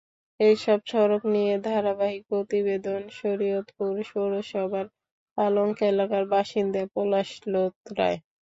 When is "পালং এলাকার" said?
5.37-6.23